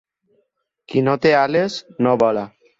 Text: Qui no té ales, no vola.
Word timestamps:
Qui 0.87 1.05
no 1.09 1.15
té 1.27 1.35
ales, 1.43 1.79
no 2.05 2.19
vola. 2.27 2.51